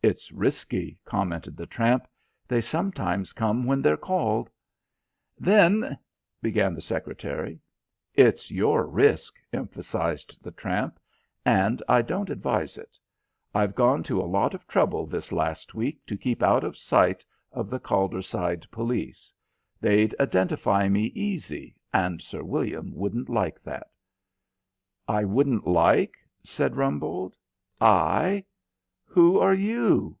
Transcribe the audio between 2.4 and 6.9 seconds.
"They sometimes come when they're called." "Then" began the